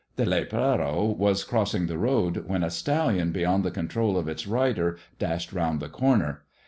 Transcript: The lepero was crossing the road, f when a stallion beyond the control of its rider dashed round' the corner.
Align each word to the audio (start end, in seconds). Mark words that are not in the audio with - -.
The 0.15 0.25
lepero 0.25 1.15
was 1.15 1.43
crossing 1.43 1.85
the 1.85 1.99
road, 1.99 2.35
f 2.35 2.43
when 2.45 2.63
a 2.63 2.71
stallion 2.71 3.31
beyond 3.31 3.63
the 3.63 3.69
control 3.69 4.17
of 4.17 4.27
its 4.27 4.47
rider 4.47 4.97
dashed 5.19 5.53
round' 5.53 5.79
the 5.79 5.89
corner. 5.89 6.41